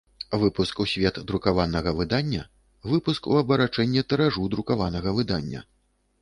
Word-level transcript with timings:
Выпуск 0.43 0.79
у 0.83 0.85
свет 0.91 1.19
друкаванага 1.31 1.93
выдання– 1.99 2.47
выпуск 2.93 3.29
у 3.35 3.37
абарачэнне 3.43 4.05
тыражу 4.15 4.49
друкаванага 4.57 5.15
выдання. 5.21 5.61